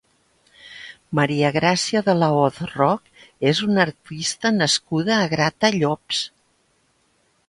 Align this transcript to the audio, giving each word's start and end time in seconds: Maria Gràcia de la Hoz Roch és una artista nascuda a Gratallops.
Maria 1.17 1.49
Gràcia 1.57 2.01
de 2.07 2.15
la 2.21 2.29
Hoz 2.37 2.57
Roch 2.71 3.11
és 3.51 3.61
una 3.67 3.83
artista 3.89 4.53
nascuda 4.55 5.13
a 5.19 5.29
Gratallops. 5.35 6.23